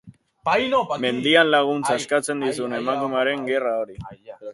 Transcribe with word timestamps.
Mendian 1.03 1.51
laguntza 1.55 1.97
eskatzen 1.99 2.41
dizun 2.45 2.73
emakumearen 2.79 3.45
gerra 3.51 3.75
hori. 3.83 3.99